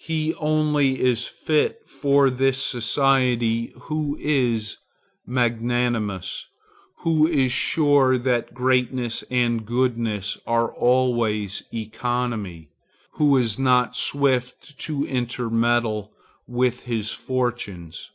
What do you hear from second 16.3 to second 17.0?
with